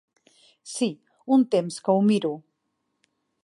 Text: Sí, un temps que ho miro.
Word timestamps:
Sí, 0.71 0.87
un 1.37 1.45
temps 1.57 1.79
que 1.89 1.95
ho 1.97 2.03
miro. 2.09 2.33